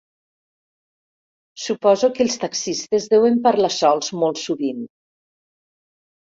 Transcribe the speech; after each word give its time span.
Suposo 1.63 2.09
que 2.15 2.23
els 2.25 2.37
taxistes 2.45 3.05
deuen 3.13 3.37
parlar 3.45 3.71
sols 3.77 4.11
molt 4.23 4.43
sovint. 4.47 4.83